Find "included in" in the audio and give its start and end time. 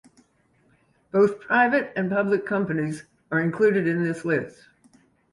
3.39-4.03